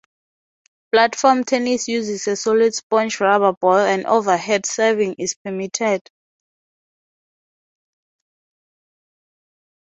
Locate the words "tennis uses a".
1.43-2.35